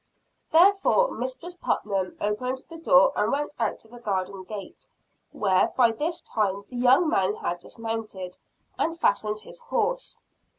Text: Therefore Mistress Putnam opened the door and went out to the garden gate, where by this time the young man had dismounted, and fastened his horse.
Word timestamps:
Therefore 0.51 1.11
Mistress 1.11 1.53
Putnam 1.57 2.17
opened 2.19 2.63
the 2.67 2.77
door 2.79 3.13
and 3.15 3.31
went 3.31 3.53
out 3.59 3.77
to 3.81 3.87
the 3.87 3.99
garden 3.99 4.43
gate, 4.45 4.87
where 5.31 5.71
by 5.77 5.91
this 5.91 6.21
time 6.21 6.63
the 6.71 6.77
young 6.77 7.07
man 7.07 7.35
had 7.35 7.59
dismounted, 7.59 8.39
and 8.79 8.99
fastened 8.99 9.41
his 9.41 9.59
horse. 9.59 10.19